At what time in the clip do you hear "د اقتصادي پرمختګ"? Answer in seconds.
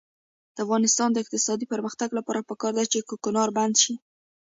1.11-2.09